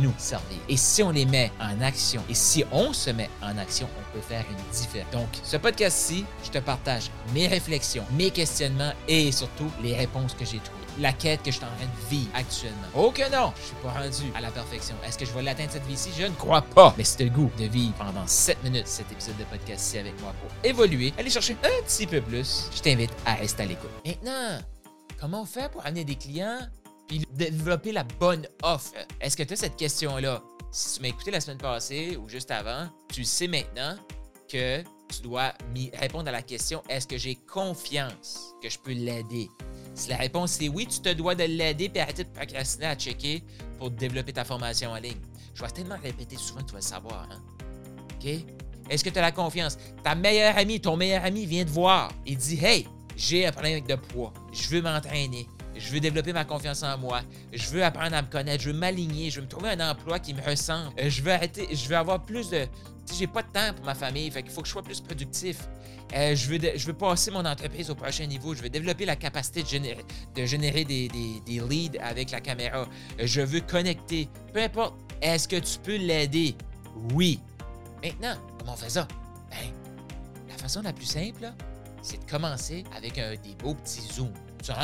nous 0.00 0.14
servir. 0.18 0.58
Et 0.68 0.76
si 0.76 1.02
on 1.02 1.10
les 1.10 1.26
met 1.26 1.52
en 1.60 1.80
action, 1.80 2.22
et 2.28 2.34
si 2.34 2.64
on 2.72 2.92
se 2.92 3.10
met 3.10 3.30
en 3.42 3.56
action, 3.58 3.88
on 3.98 4.12
peut 4.12 4.22
faire 4.22 4.44
une 4.50 4.72
différence. 4.72 5.12
Donc, 5.12 5.28
ce 5.42 5.56
podcast-ci, 5.56 6.24
je 6.44 6.50
te 6.50 6.58
partage 6.58 7.10
mes 7.34 7.46
réflexions, 7.46 8.04
mes 8.12 8.30
questionnements 8.30 8.92
et 9.08 9.30
surtout 9.32 9.70
les 9.82 9.94
réponses 9.94 10.34
que 10.34 10.44
j'ai 10.44 10.58
trouvées 10.58 10.80
la 10.98 11.12
quête 11.12 11.42
que 11.42 11.50
je 11.50 11.56
suis 11.56 11.64
en 11.64 11.68
train 11.68 11.86
de 11.86 12.08
vivre 12.08 12.30
actuellement. 12.34 12.88
Oh 12.94 13.10
que 13.10 13.30
non, 13.30 13.52
je 13.56 13.62
suis 13.66 13.76
pas 13.76 13.90
rendu 13.90 14.32
à 14.34 14.40
la 14.40 14.50
perfection. 14.50 14.94
Est-ce 15.06 15.18
que 15.18 15.24
je 15.24 15.32
vais 15.32 15.42
l'atteindre 15.42 15.70
cette 15.72 15.86
vie-ci? 15.86 16.10
Je 16.16 16.24
ne 16.24 16.34
crois 16.34 16.62
pas. 16.62 16.94
Mais 16.96 17.04
c'est 17.04 17.24
le 17.24 17.30
goût 17.30 17.50
de 17.58 17.64
vivre 17.64 17.94
pendant 17.94 18.26
7 18.26 18.62
minutes 18.64 18.86
cet 18.86 19.10
épisode 19.10 19.36
de 19.36 19.44
podcast-ci 19.44 19.98
avec 19.98 20.20
moi 20.20 20.34
pour 20.40 20.50
évoluer, 20.64 21.12
aller 21.18 21.30
chercher 21.30 21.56
un 21.62 21.82
petit 21.84 22.06
peu 22.06 22.20
plus. 22.20 22.68
Je 22.74 22.80
t'invite 22.80 23.12
à 23.24 23.34
rester 23.34 23.62
à 23.62 23.66
l'écoute. 23.66 23.90
Maintenant, 24.04 24.58
comment 25.18 25.42
on 25.42 25.46
fait 25.46 25.70
pour 25.70 25.84
amener 25.86 26.04
des 26.04 26.16
clients 26.16 26.58
puis 27.10 27.26
développer 27.32 27.90
la 27.90 28.04
bonne 28.04 28.46
offre. 28.62 28.92
Est-ce 29.20 29.36
que 29.36 29.42
tu 29.42 29.54
as 29.54 29.56
cette 29.56 29.74
question-là? 29.74 30.40
Si 30.70 30.94
tu 30.94 31.02
m'as 31.02 31.08
écouté 31.08 31.32
la 31.32 31.40
semaine 31.40 31.58
passée 31.58 32.16
ou 32.16 32.28
juste 32.28 32.52
avant, 32.52 32.88
tu 33.12 33.24
sais 33.24 33.48
maintenant 33.48 33.96
que 34.48 34.80
tu 35.08 35.22
dois 35.22 35.52
répondre 35.94 36.28
à 36.28 36.30
la 36.30 36.42
question 36.42 36.84
est-ce 36.88 37.08
que 37.08 37.18
j'ai 37.18 37.34
confiance 37.34 38.54
que 38.62 38.70
je 38.70 38.78
peux 38.78 38.92
l'aider? 38.92 39.50
Si 39.96 40.08
la 40.08 40.18
réponse 40.18 40.60
est 40.60 40.68
oui, 40.68 40.86
tu 40.86 41.00
te 41.00 41.08
dois 41.12 41.34
de 41.34 41.42
l'aider 41.42 41.90
et 41.92 42.00
arrêter 42.00 42.22
de 42.22 42.28
procrastiner 42.28 42.86
à 42.86 42.94
checker 42.94 43.42
pour 43.76 43.90
développer 43.90 44.32
ta 44.32 44.44
formation 44.44 44.92
en 44.92 44.96
ligne. 44.96 45.20
Je 45.52 45.62
vais 45.64 45.70
tellement 45.70 45.98
répéter 46.00 46.36
souvent 46.36 46.60
que 46.60 46.66
tu 46.66 46.72
vas 46.74 46.78
le 46.78 46.84
savoir. 46.84 47.28
Hein? 47.28 47.42
OK? 48.14 48.30
Est-ce 48.88 49.02
que 49.02 49.10
tu 49.10 49.18
as 49.18 49.22
la 49.22 49.32
confiance? 49.32 49.78
Ta 50.04 50.14
meilleure 50.14 50.56
amie, 50.56 50.80
ton 50.80 50.96
meilleur 50.96 51.24
ami 51.24 51.44
vient 51.44 51.64
te 51.64 51.70
voir. 51.70 52.12
Il 52.24 52.36
dit 52.36 52.64
Hey, 52.64 52.86
j'ai 53.16 53.46
un 53.46 53.50
problème 53.50 53.82
le 53.84 53.96
poids. 53.96 54.32
Je 54.52 54.68
veux 54.68 54.82
m'entraîner 54.82 55.48
je 55.76 55.92
veux 55.92 56.00
développer 56.00 56.32
ma 56.32 56.44
confiance 56.44 56.82
en 56.82 56.98
moi, 56.98 57.20
je 57.52 57.68
veux 57.68 57.84
apprendre 57.84 58.16
à 58.16 58.22
me 58.22 58.28
connaître, 58.28 58.62
je 58.62 58.70
veux 58.70 58.78
m'aligner, 58.78 59.30
je 59.30 59.36
veux 59.36 59.46
me 59.46 59.50
trouver 59.50 59.70
un 59.70 59.90
emploi 59.90 60.18
qui 60.18 60.34
me 60.34 60.42
ressemble, 60.42 60.92
euh, 61.00 61.08
je 61.08 61.22
veux 61.22 61.32
arrêter, 61.32 61.68
je 61.72 61.88
veux 61.88 61.96
avoir 61.96 62.22
plus 62.22 62.50
de. 62.50 62.66
j'ai 63.16 63.26
pas 63.26 63.42
de 63.42 63.48
temps 63.48 63.74
pour 63.74 63.84
ma 63.84 63.94
famille, 63.94 64.30
fait 64.30 64.42
qu'il 64.42 64.52
faut 64.52 64.62
que 64.62 64.66
je 64.66 64.72
sois 64.72 64.82
plus 64.82 65.00
productif. 65.00 65.68
Euh, 66.14 66.34
je, 66.34 66.48
veux 66.48 66.58
je 66.76 66.86
veux 66.86 66.92
passer 66.92 67.30
mon 67.30 67.44
entreprise 67.44 67.90
au 67.90 67.94
prochain 67.94 68.26
niveau. 68.26 68.54
Je 68.54 68.62
veux 68.62 68.68
développer 68.68 69.04
la 69.04 69.16
capacité 69.16 69.62
de 69.62 69.68
générer, 69.68 70.04
de 70.34 70.44
générer 70.44 70.84
des, 70.84 71.08
leads 71.46 71.98
avec 72.00 72.30
la 72.30 72.40
caméra. 72.40 72.80
Euh, 73.20 73.26
je 73.26 73.40
veux 73.40 73.60
connecter. 73.60 74.28
Peu 74.52 74.60
importe. 74.60 74.94
Est-ce 75.22 75.46
que 75.46 75.56
tu 75.56 75.78
peux 75.78 75.96
l'aider? 75.96 76.56
Oui. 77.14 77.40
Maintenant, 78.02 78.34
comment 78.58 78.72
on 78.72 78.76
fait 78.76 78.90
ça? 78.90 79.06
Ben, 79.50 79.72
la 80.48 80.56
façon 80.56 80.82
la 80.82 80.92
plus 80.92 81.04
simple, 81.04 81.52
c'est 82.02 82.24
de 82.24 82.30
commencer 82.30 82.84
avec 82.96 83.18
un, 83.18 83.30
des 83.32 83.54
beaux 83.58 83.74
petits 83.74 84.00
zooms. 84.00 84.32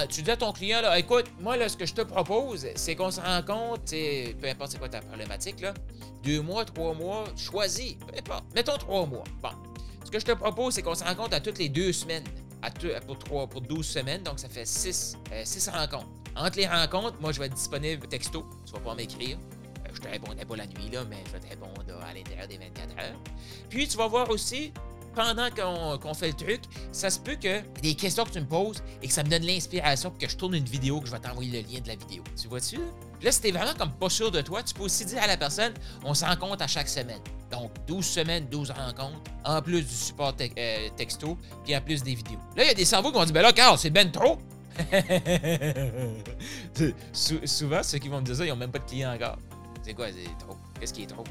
Tu, 0.08 0.22
dis 0.22 0.30
à 0.30 0.36
ton 0.36 0.52
client, 0.52 0.80
là, 0.80 0.98
écoute, 0.98 1.26
moi, 1.40 1.56
là, 1.56 1.68
ce 1.68 1.76
que 1.76 1.84
je 1.84 1.94
te 1.94 2.00
propose, 2.00 2.66
c'est 2.76 2.96
qu'on 2.96 3.10
se 3.10 3.20
rend 3.20 3.42
compte, 3.42 3.90
peu 3.90 4.48
importe 4.48 4.72
c'est 4.72 4.78
quoi 4.78 4.88
ta 4.88 5.00
problématique, 5.00 5.60
là, 5.60 5.74
deux 6.22 6.40
mois, 6.40 6.64
trois 6.64 6.94
mois, 6.94 7.24
choisis, 7.36 7.94
peu 7.94 8.18
importe. 8.18 8.44
Mettons 8.54 8.78
trois 8.78 9.06
mois. 9.06 9.24
Bon. 9.42 9.50
Ce 10.04 10.10
que 10.10 10.18
je 10.18 10.24
te 10.24 10.32
propose, 10.32 10.74
c'est 10.74 10.82
qu'on 10.82 10.94
se 10.94 11.04
rencontre 11.04 11.34
à 11.34 11.40
toutes 11.40 11.58
les 11.58 11.68
deux 11.68 11.92
semaines, 11.92 12.24
à 12.62 12.70
pour, 13.00 13.18
trois, 13.18 13.46
pour 13.46 13.60
12 13.60 13.84
semaines, 13.86 14.22
donc 14.22 14.38
ça 14.38 14.48
fait 14.48 14.64
six, 14.64 15.16
euh, 15.32 15.42
six 15.44 15.68
rencontres. 15.68 16.06
Entre 16.36 16.58
les 16.58 16.66
rencontres, 16.66 17.16
moi, 17.20 17.32
je 17.32 17.40
vais 17.40 17.46
être 17.46 17.54
disponible 17.54 18.06
texto, 18.06 18.46
tu 18.64 18.72
vas 18.72 18.78
pouvoir 18.78 18.96
m'écrire. 18.96 19.36
Euh, 19.36 19.90
je 19.92 20.00
te 20.00 20.08
répondrai 20.08 20.44
pas 20.44 20.56
la 20.56 20.66
nuit, 20.66 20.90
là, 20.92 21.04
mais 21.08 21.18
je 21.26 21.32
vais 21.32 21.40
te 21.40 21.48
répondre 21.48 21.82
à 22.02 22.14
l'intérieur 22.14 22.46
des 22.46 22.58
24 22.58 22.98
heures. 22.98 23.20
Puis, 23.68 23.88
tu 23.88 23.96
vas 23.96 24.06
voir 24.06 24.30
aussi 24.30 24.72
pendant 25.16 25.48
qu'on 25.98 26.14
fait 26.14 26.28
le 26.28 26.34
truc, 26.34 26.60
ça 26.92 27.10
se 27.10 27.18
peut 27.18 27.36
que 27.36 27.62
des 27.80 27.94
questions 27.94 28.24
que 28.24 28.30
tu 28.30 28.40
me 28.40 28.46
poses 28.46 28.82
et 29.02 29.08
que 29.08 29.12
ça 29.12 29.24
me 29.24 29.30
donne 29.30 29.44
l'inspiration 29.44 30.10
pour 30.10 30.18
que 30.18 30.28
je 30.28 30.36
tourne 30.36 30.54
une 30.54 30.64
vidéo, 30.64 31.00
que 31.00 31.06
je 31.06 31.12
vais 31.12 31.18
t'envoyer 31.18 31.62
le 31.62 31.68
lien 31.68 31.80
de 31.80 31.88
la 31.88 31.96
vidéo. 31.96 32.22
Tu 32.40 32.48
vois-tu? 32.48 32.78
Là, 33.22 33.32
si 33.32 33.40
t'es 33.40 33.50
vraiment 33.50 33.72
comme 33.76 33.92
pas 33.92 34.10
sûr 34.10 34.30
de 34.30 34.42
toi, 34.42 34.62
tu 34.62 34.74
peux 34.74 34.82
aussi 34.82 35.06
dire 35.06 35.22
à 35.22 35.26
la 35.26 35.38
personne, 35.38 35.72
on 36.04 36.12
se 36.12 36.22
rencontre 36.24 36.62
à 36.62 36.66
chaque 36.66 36.88
semaine. 36.88 37.20
Donc, 37.50 37.70
12 37.86 38.04
semaines, 38.04 38.46
12 38.50 38.72
rencontres, 38.72 39.18
en 39.44 39.62
plus 39.62 39.82
du 39.82 39.94
support 39.94 40.34
euh, 40.40 40.88
texto, 40.96 41.38
puis 41.64 41.74
en 41.74 41.80
plus 41.80 42.02
des 42.02 42.14
vidéos. 42.14 42.38
Là, 42.54 42.64
il 42.64 42.68
y 42.68 42.70
a 42.70 42.74
des 42.74 42.84
cerveaux 42.84 43.10
qui 43.10 43.18
vont 43.18 43.24
dire, 43.24 43.32
ben 43.32 43.42
là, 43.42 43.54
Carl, 43.54 43.78
c'est 43.78 43.90
ben 43.90 44.12
trop. 44.12 44.38
souvent, 47.12 47.82
ceux 47.82 47.98
qui 47.98 48.08
vont 48.08 48.20
me 48.20 48.26
dire 48.26 48.36
ça, 48.36 48.44
ils 48.44 48.50
n'ont 48.50 48.56
même 48.56 48.70
pas 48.70 48.80
de 48.80 48.84
clients 48.84 49.14
encore. 49.14 49.38
C'est 49.82 49.94
quoi, 49.94 50.08
c'est 50.08 50.44
trop? 50.44 50.58
Qu'est-ce 50.78 50.92
qui 50.92 51.04
est 51.04 51.06
trop? 51.06 51.24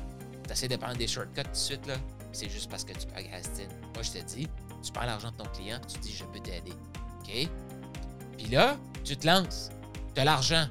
T'essaies 0.48 0.68
de 0.68 0.78
prendre 0.78 0.98
des 0.98 1.08
shortcuts 1.08 1.44
tout 1.44 1.52
de 1.52 1.56
suite, 1.56 1.86
là? 1.86 1.94
C'est 2.36 2.50
juste 2.50 2.70
parce 2.70 2.84
que 2.84 2.94
tu 2.94 3.08
procrastines. 3.08 3.70
Moi, 3.94 4.04
je 4.04 4.12
te 4.12 4.18
dis, 4.20 4.48
tu 4.84 4.92
prends 4.92 5.06
l'argent 5.06 5.32
de 5.32 5.38
ton 5.38 5.50
client, 5.52 5.80
tu 5.88 5.98
dis, 6.00 6.14
je 6.14 6.26
peux 6.26 6.40
t'aider. 6.40 6.74
OK? 7.20 7.50
Puis 8.38 8.48
là, 8.48 8.78
tu 9.04 9.18
te 9.18 9.26
lances. 9.26 9.70
Tu 10.14 10.22
as 10.22 10.26
l'argent. 10.26 10.68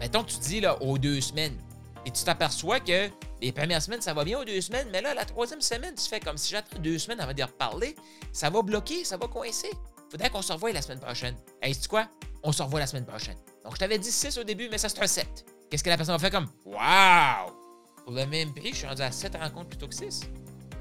Mettons 0.00 0.22
que 0.24 0.30
tu 0.30 0.38
dis, 0.38 0.60
là, 0.60 0.80
aux 0.82 0.98
deux 0.98 1.20
semaines. 1.20 1.58
Et 2.04 2.10
tu 2.10 2.22
t'aperçois 2.22 2.80
que 2.80 3.10
les 3.42 3.52
premières 3.52 3.82
semaines, 3.82 4.00
ça 4.00 4.14
va 4.14 4.24
bien 4.24 4.38
aux 4.38 4.44
deux 4.44 4.60
semaines, 4.60 4.88
mais 4.92 5.02
là, 5.02 5.12
la 5.12 5.24
troisième 5.24 5.60
semaine, 5.60 5.94
tu 5.94 6.08
fais 6.08 6.20
comme 6.20 6.38
si 6.38 6.50
j'attends 6.50 6.78
deux 6.78 6.98
semaines 6.98 7.20
avant 7.20 7.34
de 7.34 7.42
reparler. 7.42 7.96
Ça 8.32 8.48
va 8.48 8.62
bloquer, 8.62 9.04
ça 9.04 9.16
va 9.16 9.26
coincer. 9.26 9.70
Faudrait 10.10 10.30
qu'on 10.30 10.42
se 10.42 10.52
revoie 10.52 10.72
la 10.72 10.82
semaine 10.82 11.00
prochaine. 11.00 11.34
Hey, 11.60 11.74
c'est 11.74 11.88
quoi? 11.88 12.08
On 12.42 12.52
se 12.52 12.62
revoit 12.62 12.80
la 12.80 12.86
semaine 12.86 13.04
prochaine. 13.04 13.36
Donc, 13.64 13.74
je 13.74 13.80
t'avais 13.80 13.98
dit 13.98 14.12
6 14.12 14.38
au 14.38 14.44
début, 14.44 14.68
mais 14.70 14.78
ça, 14.78 14.88
c'est 14.88 15.02
un 15.02 15.06
7. 15.06 15.44
Qu'est-ce 15.68 15.82
que 15.82 15.90
la 15.90 15.96
personne 15.96 16.14
va 16.14 16.18
faire 16.20 16.30
comme? 16.30 16.48
Wow! 16.64 17.52
Pour 18.04 18.14
le 18.14 18.24
même 18.26 18.54
prix, 18.54 18.70
je 18.70 18.76
suis 18.76 18.86
rendu 18.86 19.02
à 19.02 19.10
7 19.10 19.34
rencontres 19.34 19.70
plutôt 19.70 19.88
que 19.88 19.94
6. 19.94 20.20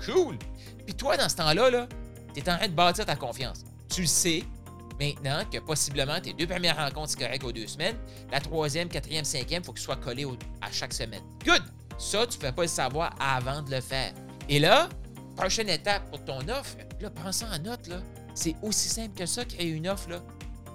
Cool! 0.03 0.37
Puis 0.85 0.95
toi, 0.95 1.17
dans 1.17 1.29
ce 1.29 1.35
temps-là, 1.35 1.69
-là, 1.69 1.87
tu 2.33 2.39
es 2.39 2.49
en 2.49 2.57
train 2.57 2.67
de 2.67 2.73
bâtir 2.73 3.05
ta 3.05 3.15
confiance. 3.15 3.63
Tu 3.89 4.01
le 4.01 4.07
sais 4.07 4.43
maintenant 4.99 5.43
que 5.51 5.59
possiblement 5.59 6.19
tes 6.19 6.33
deux 6.33 6.47
premières 6.47 6.77
rencontres, 6.77 7.11
c'est 7.11 7.19
correct 7.19 7.43
aux 7.43 7.51
deux 7.51 7.67
semaines. 7.67 7.97
La 8.31 8.39
troisième, 8.39 8.89
quatrième, 8.89 9.25
cinquième, 9.25 9.61
il 9.61 9.65
faut 9.65 9.73
que 9.73 9.79
ce 9.79 9.85
soit 9.85 9.97
collé 9.97 10.25
à 10.61 10.71
chaque 10.71 10.93
semaine. 10.93 11.21
Good! 11.45 11.63
Ça, 11.97 12.27
tu 12.27 12.37
ne 12.37 12.41
peux 12.43 12.51
pas 12.51 12.63
le 12.63 12.67
savoir 12.67 13.15
avant 13.19 13.61
de 13.61 13.71
le 13.71 13.81
faire. 13.81 14.13
Et 14.49 14.59
là, 14.59 14.89
prochaine 15.35 15.69
étape 15.69 16.09
pour 16.09 16.23
ton 16.23 16.39
offre, 16.49 16.77
là, 16.99 17.09
prends 17.09 17.31
ça 17.31 17.47
en 17.53 17.59
note, 17.59 17.87
là. 17.87 18.01
C'est 18.33 18.55
aussi 18.61 18.89
simple 18.89 19.17
que 19.17 19.25
ça, 19.25 19.45
créer 19.45 19.69
une 19.69 19.87
offre, 19.87 20.09
là. 20.09 20.21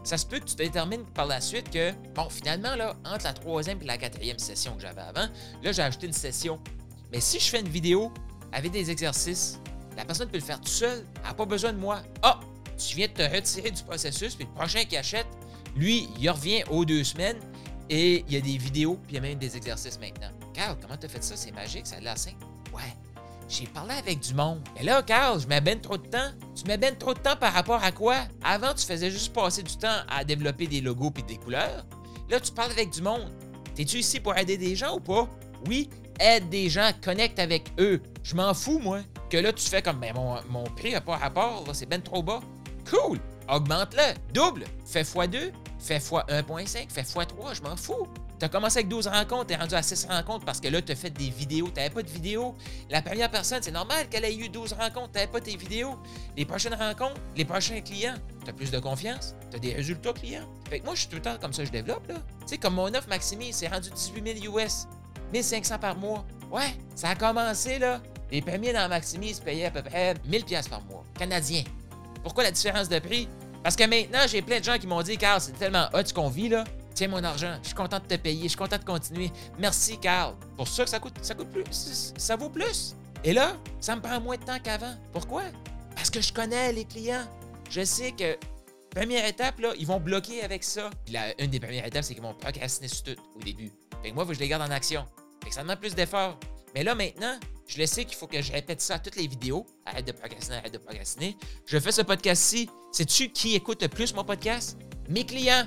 Ça 0.02 0.16
se 0.16 0.24
peut 0.24 0.38
que 0.38 0.44
tu 0.46 0.56
détermines 0.56 1.04
par 1.04 1.26
la 1.26 1.40
suite 1.42 1.70
que, 1.70 1.92
bon, 2.14 2.30
finalement, 2.30 2.74
là, 2.74 2.96
entre 3.04 3.24
la 3.24 3.34
troisième 3.34 3.80
et 3.82 3.84
la 3.84 3.98
quatrième 3.98 4.38
session 4.38 4.74
que 4.76 4.80
j'avais 4.80 5.02
avant, 5.02 5.28
là, 5.62 5.72
j'ai 5.72 5.82
ajouté 5.82 6.06
une 6.06 6.14
session. 6.14 6.58
Mais 7.12 7.20
si 7.20 7.38
je 7.38 7.50
fais 7.50 7.60
une 7.60 7.68
vidéo 7.68 8.12
avec 8.52 8.72
des 8.72 8.90
exercices, 8.90 9.60
la 9.96 10.04
personne 10.04 10.28
peut 10.28 10.38
le 10.38 10.44
faire 10.44 10.60
tout 10.60 10.68
seul. 10.68 11.04
Elle 11.16 11.22
n'a 11.22 11.34
pas 11.34 11.46
besoin 11.46 11.72
de 11.72 11.78
moi. 11.78 12.02
Ah, 12.22 12.40
tu 12.76 12.96
viens 12.96 13.08
de 13.08 13.12
te 13.12 13.22
retirer 13.22 13.70
du 13.70 13.82
processus, 13.82 14.34
puis 14.34 14.46
le 14.46 14.54
prochain 14.54 14.84
qui 14.84 14.96
achète, 14.96 15.26
lui, 15.76 16.08
il 16.18 16.30
revient 16.30 16.64
aux 16.70 16.84
deux 16.84 17.04
semaines 17.04 17.38
et 17.88 18.24
il 18.26 18.32
y 18.32 18.36
a 18.36 18.40
des 18.40 18.56
vidéos, 18.56 18.98
puis 19.06 19.12
il 19.12 19.14
y 19.16 19.18
a 19.18 19.20
même 19.20 19.38
des 19.38 19.56
exercices 19.56 19.98
maintenant. 20.00 20.30
Carl, 20.54 20.76
comment 20.80 20.96
tu 20.96 21.06
as 21.06 21.08
fait 21.08 21.22
ça? 21.22 21.36
C'est 21.36 21.52
magique, 21.52 21.86
ça 21.86 21.96
a 21.96 22.00
l'air 22.00 22.18
simple. 22.18 22.44
Ouais. 22.72 22.94
J'ai 23.48 23.66
parlé 23.66 23.94
avec 23.94 24.20
du 24.20 24.32
monde. 24.32 24.60
Mais 24.76 24.84
là, 24.84 25.02
Carl, 25.02 25.40
je 25.40 25.46
m'abène 25.48 25.80
trop 25.80 25.98
de 25.98 26.06
temps. 26.06 26.30
Tu 26.54 26.64
m'abènes 26.68 26.96
trop 26.96 27.14
de 27.14 27.18
temps 27.18 27.34
par 27.34 27.52
rapport 27.52 27.82
à 27.82 27.90
quoi? 27.90 28.18
Avant, 28.44 28.72
tu 28.72 28.86
faisais 28.86 29.10
juste 29.10 29.32
passer 29.32 29.64
du 29.64 29.76
temps 29.76 29.98
à 30.08 30.22
développer 30.22 30.68
des 30.68 30.80
logos 30.80 31.12
et 31.18 31.22
des 31.22 31.36
couleurs. 31.36 31.84
Là, 32.28 32.38
tu 32.38 32.52
parles 32.52 32.70
avec 32.70 32.90
du 32.90 33.02
monde. 33.02 33.28
T'es-tu 33.74 33.98
ici 33.98 34.20
pour 34.20 34.36
aider 34.36 34.56
des 34.56 34.76
gens 34.76 34.94
ou 34.94 35.00
pas? 35.00 35.28
Oui, 35.66 35.90
aide 36.20 36.48
des 36.48 36.68
gens, 36.68 36.90
connecte 37.02 37.38
avec 37.38 37.72
eux. 37.78 38.00
Je 38.22 38.34
m'en 38.34 38.54
fous, 38.54 38.78
moi. 38.78 39.00
Que 39.30 39.36
là, 39.36 39.52
tu 39.52 39.68
fais 39.68 39.82
comme, 39.82 40.00
ben, 40.00 40.14
mon, 40.14 40.36
mon 40.48 40.64
prix 40.64 40.92
n'a 40.92 41.00
pas 41.00 41.16
rapport, 41.16 41.64
c'est 41.72 41.88
ben 41.88 42.02
trop 42.02 42.22
bas. 42.22 42.40
Cool! 42.88 43.18
Augmente-le, 43.48 44.14
double, 44.32 44.64
fais 44.84 45.02
x2, 45.02 45.50
fais 45.78 45.98
x1.5, 45.98 46.88
fais 46.88 47.02
x3, 47.02 47.54
je 47.54 47.62
m'en 47.62 47.76
fous. 47.76 48.06
Tu 48.38 48.46
as 48.46 48.48
commencé 48.48 48.78
avec 48.78 48.88
12 48.88 49.06
rencontres, 49.08 49.48
tu 49.48 49.52
es 49.52 49.56
rendu 49.56 49.74
à 49.74 49.82
6 49.82 50.06
rencontres 50.08 50.46
parce 50.46 50.60
que 50.60 50.68
là, 50.68 50.80
tu 50.80 50.92
as 50.92 50.96
fait 50.96 51.10
des 51.10 51.28
vidéos. 51.28 51.66
Tu 51.66 51.74
n'avais 51.74 51.90
pas 51.90 52.02
de 52.02 52.08
vidéos. 52.08 52.54
La 52.88 53.02
première 53.02 53.30
personne, 53.30 53.62
c'est 53.62 53.70
normal 53.70 54.08
qu'elle 54.08 54.24
ait 54.24 54.34
eu 54.34 54.48
12 54.48 54.72
rencontres, 54.72 55.10
tu 55.12 55.18
n'avais 55.18 55.30
pas 55.30 55.40
tes 55.40 55.56
vidéos. 55.56 55.98
Les 56.38 56.46
prochaines 56.46 56.74
rencontres, 56.74 57.20
les 57.36 57.44
prochains 57.44 57.80
clients, 57.82 58.14
tu 58.42 58.50
as 58.50 58.54
plus 58.54 58.70
de 58.70 58.78
confiance, 58.78 59.34
tu 59.50 59.56
as 59.56 59.58
des 59.58 59.74
résultats 59.74 60.14
clients. 60.14 60.48
Fait 60.70 60.80
que 60.80 60.86
moi, 60.86 60.94
je 60.94 61.00
suis 61.00 61.08
tout 61.08 61.16
le 61.16 61.22
temps 61.22 61.36
comme 61.38 61.52
ça, 61.52 61.64
je 61.64 61.70
développe. 61.70 62.06
Tu 62.06 62.14
sais, 62.46 62.56
comme 62.56 62.74
mon 62.74 62.88
offre 62.94 63.08
Maximi, 63.08 63.52
c'est 63.52 63.68
rendu 63.68 63.90
18 63.90 64.40
000 64.40 64.56
US. 64.56 64.86
1500 65.32 65.78
par 65.78 65.96
mois. 65.96 66.24
Ouais, 66.50 66.74
ça 66.94 67.10
a 67.10 67.14
commencé, 67.14 67.78
là. 67.78 68.00
Les 68.30 68.42
premiers 68.42 68.72
dans 68.72 68.88
Maximis 68.88 69.40
payaient 69.44 69.66
à 69.66 69.70
peu 69.70 69.82
près 69.82 70.14
1000 70.26 70.44
pièces 70.44 70.68
par 70.68 70.82
mois, 70.82 71.04
canadien. 71.18 71.64
Pourquoi 72.22 72.44
la 72.44 72.50
différence 72.50 72.88
de 72.88 72.98
prix? 72.98 73.28
Parce 73.62 73.76
que 73.76 73.84
maintenant, 73.84 74.20
j'ai 74.26 74.42
plein 74.42 74.60
de 74.60 74.64
gens 74.64 74.78
qui 74.78 74.86
m'ont 74.86 75.02
dit, 75.02 75.16
Carl, 75.18 75.40
c'est 75.40 75.52
tellement 75.52 75.88
hot 75.92 76.04
ce 76.04 76.14
qu'on 76.14 76.28
vit, 76.28 76.48
là. 76.48 76.64
Tiens 76.94 77.08
mon 77.08 77.22
argent, 77.22 77.56
je 77.62 77.68
suis 77.68 77.76
content 77.76 77.98
de 77.98 78.04
te 78.04 78.16
payer, 78.16 78.42
je 78.44 78.48
suis 78.48 78.56
content 78.56 78.78
de 78.78 78.84
continuer. 78.84 79.30
Merci, 79.58 79.98
Carl. 79.98 80.34
Pour 80.56 80.68
ça 80.68 80.84
que 80.84 80.90
ça 80.90 80.98
coûte, 80.98 81.14
ça 81.22 81.34
coûte 81.34 81.50
plus, 81.50 82.12
ça 82.16 82.36
vaut 82.36 82.50
plus. 82.50 82.94
Et 83.24 83.32
là, 83.32 83.56
ça 83.80 83.96
me 83.96 84.00
prend 84.00 84.20
moins 84.20 84.36
de 84.36 84.42
temps 84.42 84.58
qu'avant. 84.62 84.94
Pourquoi? 85.12 85.42
Parce 85.94 86.10
que 86.10 86.20
je 86.20 86.32
connais 86.32 86.72
les 86.72 86.84
clients. 86.84 87.26
Je 87.70 87.84
sais 87.84 88.12
que 88.12 88.36
première 88.90 89.24
étape, 89.26 89.60
là, 89.60 89.72
ils 89.78 89.86
vont 89.86 90.00
bloquer 90.00 90.42
avec 90.42 90.64
ça. 90.64 90.90
une 91.38 91.50
des 91.50 91.60
premières 91.60 91.86
étapes, 91.86 92.04
c'est 92.04 92.14
qu'ils 92.14 92.22
vont 92.22 92.34
procrastiner 92.34 92.88
sur 92.88 93.04
tout 93.04 93.16
au 93.36 93.42
début. 93.42 93.70
Fait 94.02 94.10
que 94.10 94.14
moi, 94.14 94.26
je 94.30 94.38
les 94.38 94.48
garde 94.48 94.62
en 94.62 94.72
action. 94.72 95.04
Fait 95.42 95.50
que 95.50 95.54
ça 95.54 95.62
demande 95.62 95.80
plus 95.80 95.94
d'efforts. 95.94 96.38
Mais 96.74 96.84
là, 96.84 96.94
maintenant, 96.94 97.38
je 97.66 97.78
le 97.78 97.86
sais 97.86 98.04
qu'il 98.04 98.16
faut 98.16 98.26
que 98.26 98.40
je 98.40 98.52
répète 98.52 98.80
ça 98.80 98.94
à 98.94 98.98
toutes 98.98 99.16
les 99.16 99.26
vidéos. 99.26 99.66
Arrête 99.86 100.06
de 100.06 100.12
procrastiner, 100.12 100.56
arrête 100.56 100.72
de 100.72 100.78
procrastiner. 100.78 101.36
Je 101.66 101.78
fais 101.78 101.92
ce 101.92 102.02
podcast-ci. 102.02 102.68
Sais-tu 102.92 103.30
qui 103.30 103.54
écoute 103.54 103.82
le 103.82 103.88
plus 103.88 104.14
mon 104.14 104.24
podcast? 104.24 104.78
Mes 105.08 105.24
clients. 105.24 105.66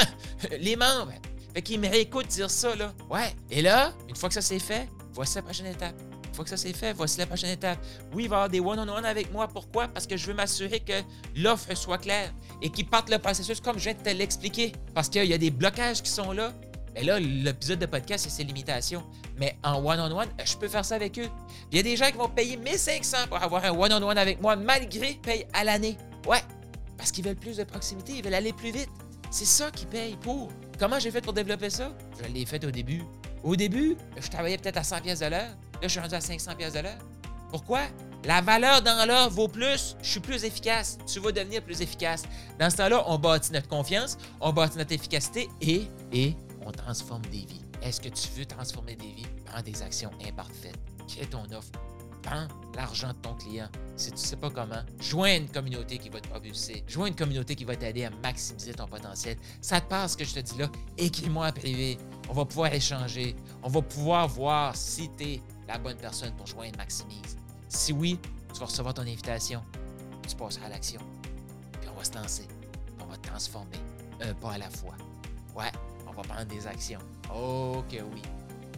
les 0.58 0.76
membres. 0.76 1.12
Fait 1.54 1.62
qu'ils 1.62 1.80
me 1.80 1.88
réécoutent 1.88 2.28
dire 2.28 2.50
ça, 2.50 2.74
là. 2.74 2.94
Ouais. 3.10 3.34
Et 3.50 3.60
là, 3.62 3.92
une 4.08 4.16
fois 4.16 4.28
que 4.28 4.34
ça 4.34 4.40
c'est 4.40 4.58
fait, 4.58 4.88
voici 5.12 5.34
la 5.34 5.42
prochaine 5.42 5.66
étape. 5.66 5.94
Une 6.26 6.34
fois 6.34 6.44
que 6.44 6.50
ça 6.50 6.56
c'est 6.56 6.72
fait, 6.72 6.94
voici 6.94 7.18
la 7.18 7.26
prochaine 7.26 7.50
étape. 7.50 7.78
Oui, 8.14 8.24
il 8.24 8.28
va 8.30 8.36
y 8.36 8.38
avoir 8.38 8.48
des 8.48 8.60
one-on-one 8.60 9.04
avec 9.04 9.30
moi. 9.30 9.48
Pourquoi? 9.48 9.88
Parce 9.88 10.06
que 10.06 10.16
je 10.16 10.26
veux 10.26 10.34
m'assurer 10.34 10.80
que 10.80 10.94
l'offre 11.36 11.74
soit 11.76 11.98
claire 11.98 12.32
et 12.62 12.70
qu'ils 12.70 12.86
partent 12.86 13.10
le 13.10 13.18
processus 13.18 13.60
comme 13.60 13.78
je 13.78 13.84
viens 13.84 13.94
de 13.94 14.02
te 14.02 14.08
l'expliquer. 14.08 14.72
Parce 14.94 15.10
qu'il 15.10 15.26
y 15.26 15.34
a 15.34 15.38
des 15.38 15.50
blocages 15.50 16.02
qui 16.02 16.10
sont 16.10 16.32
là. 16.32 16.54
Mais 16.94 17.02
là, 17.02 17.18
l'épisode 17.18 17.78
de 17.78 17.86
podcast, 17.86 18.24
c'est 18.24 18.30
ses 18.30 18.44
limitations. 18.44 19.02
Mais 19.38 19.56
en 19.62 19.82
one-on-one, 19.84 20.28
je 20.44 20.56
peux 20.56 20.68
faire 20.68 20.84
ça 20.84 20.94
avec 20.94 21.18
eux. 21.18 21.28
Il 21.70 21.76
y 21.76 21.80
a 21.80 21.82
des 21.82 21.96
gens 21.96 22.10
qui 22.10 22.18
vont 22.18 22.28
payer 22.28 22.56
1500 22.56 23.28
pour 23.28 23.42
avoir 23.42 23.64
un 23.64 23.70
one-on-one 23.70 24.18
avec 24.18 24.40
moi, 24.40 24.56
malgré 24.56 25.14
paye 25.14 25.46
à 25.52 25.64
l'année. 25.64 25.96
Ouais, 26.26 26.42
parce 26.98 27.10
qu'ils 27.10 27.24
veulent 27.24 27.36
plus 27.36 27.56
de 27.56 27.64
proximité, 27.64 28.12
ils 28.16 28.24
veulent 28.24 28.34
aller 28.34 28.52
plus 28.52 28.70
vite. 28.70 28.90
C'est 29.30 29.46
ça 29.46 29.70
qu'ils 29.70 29.88
payent 29.88 30.16
pour. 30.20 30.50
Comment 30.78 30.98
j'ai 30.98 31.10
fait 31.10 31.22
pour 31.22 31.32
développer 31.32 31.70
ça? 31.70 31.92
Je 32.22 32.32
l'ai 32.32 32.44
fait 32.44 32.62
au 32.64 32.70
début. 32.70 33.02
Au 33.42 33.56
début, 33.56 33.96
je 34.20 34.28
travaillais 34.28 34.58
peut-être 34.58 34.76
à 34.76 34.84
100 34.84 35.00
pièces 35.00 35.20
de 35.20 35.26
l'heure. 35.26 35.40
Là, 35.40 35.82
je 35.82 35.88
suis 35.88 36.00
rendu 36.00 36.14
à 36.14 36.20
500 36.20 36.54
pièces 36.56 36.74
de 36.74 36.80
l'heure. 36.80 36.98
Pourquoi? 37.50 37.80
La 38.24 38.40
valeur 38.40 38.82
dans 38.82 39.04
l'heure 39.06 39.30
vaut 39.30 39.48
plus, 39.48 39.96
je 40.00 40.08
suis 40.08 40.20
plus 40.20 40.44
efficace. 40.44 40.96
Tu 41.12 41.18
vas 41.18 41.32
devenir 41.32 41.62
plus 41.62 41.80
efficace. 41.82 42.22
Dans 42.58 42.70
ce 42.70 42.76
temps-là, 42.76 43.02
on 43.08 43.18
bâtit 43.18 43.52
notre 43.52 43.68
confiance, 43.68 44.16
on 44.40 44.52
bâtit 44.52 44.78
notre 44.78 44.92
efficacité 44.92 45.48
et, 45.60 45.88
et 46.12 46.36
on 46.66 46.72
transforme 46.72 47.22
des 47.26 47.44
vies. 47.46 47.62
Est-ce 47.82 48.00
que 48.00 48.08
tu 48.08 48.28
veux 48.36 48.46
transformer 48.46 48.96
des 48.96 49.12
vies? 49.12 49.26
Prends 49.44 49.62
des 49.62 49.82
actions 49.82 50.10
imparfaites. 50.26 50.78
Crée 51.08 51.26
ton 51.26 51.44
offre. 51.52 51.70
Prends 52.22 52.46
l'argent 52.76 53.08
de 53.08 53.18
ton 53.18 53.34
client. 53.34 53.68
Si 53.96 54.08
tu 54.08 54.14
ne 54.14 54.18
sais 54.18 54.36
pas 54.36 54.50
comment, 54.50 54.82
joins 55.00 55.36
une 55.36 55.48
communauté 55.48 55.98
qui 55.98 56.08
va 56.08 56.20
te 56.20 56.28
propulser. 56.28 56.84
Joins 56.86 57.08
une 57.08 57.16
communauté 57.16 57.56
qui 57.56 57.64
va 57.64 57.74
t'aider 57.74 58.04
à 58.04 58.10
maximiser 58.22 58.72
ton 58.72 58.86
potentiel. 58.86 59.36
Ça 59.60 59.80
te 59.80 59.88
passe 59.88 60.12
ce 60.12 60.16
que 60.18 60.24
je 60.24 60.34
te 60.34 60.40
dis 60.40 60.56
là? 60.56 60.68
Écris-moi 60.96 61.48
en 61.48 61.52
privé. 61.52 61.98
On 62.28 62.32
va 62.32 62.44
pouvoir 62.44 62.72
échanger. 62.72 63.34
On 63.62 63.68
va 63.68 63.82
pouvoir 63.82 64.28
voir 64.28 64.76
si 64.76 65.10
tu 65.18 65.24
es 65.24 65.42
la 65.66 65.78
bonne 65.78 65.96
personne 65.96 66.32
pour 66.36 66.46
joindre 66.46 66.76
Maximise. 66.76 67.36
Si 67.68 67.92
oui, 67.92 68.18
tu 68.54 68.60
vas 68.60 68.66
recevoir 68.66 68.94
ton 68.94 69.02
invitation. 69.02 69.62
Tu 70.28 70.36
passeras 70.36 70.66
à 70.66 70.68
l'action. 70.68 71.00
Puis 71.80 71.90
on 71.92 71.98
va 71.98 72.04
se 72.04 72.14
lancer. 72.14 72.46
On 73.00 73.06
va 73.06 73.16
transformer 73.16 73.80
un 74.20 74.32
pas 74.34 74.52
à 74.52 74.58
la 74.58 74.70
fois. 74.70 74.94
Ouais, 75.56 75.72
on 76.12 76.20
va 76.20 76.28
prendre 76.28 76.46
des 76.46 76.66
actions. 76.66 77.00
Oh 77.34 77.82
que 77.90 77.96
oui. 77.96 78.22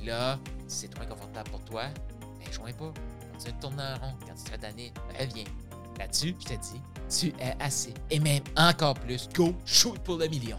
Là, 0.05 0.39
si 0.67 0.81
c'est 0.81 0.89
trop 0.89 1.03
inconfortable 1.03 1.51
pour 1.51 1.65
toi, 1.65 1.85
ben 2.21 2.53
joins 2.53 2.73
pas. 2.73 2.93
Continue 3.33 3.53
de 3.53 3.61
tourner 3.61 3.83
en 3.83 4.07
rond. 4.07 4.15
Quand 4.27 4.35
tu 4.35 4.51
fais 4.51 4.59
donner, 4.59 4.93
reviens. 5.19 5.45
Là-dessus, 5.99 6.35
je 6.41 6.45
te 6.47 6.55
dis, 6.55 6.81
tu 7.09 7.29
es 7.41 7.57
assez. 7.61 7.95
Et 8.11 8.19
même 8.19 8.43
encore 8.57 8.95
plus. 8.95 9.29
Go, 9.35 9.55
shoot 9.65 9.99
pour 10.01 10.17
le 10.17 10.27
million. 10.27 10.59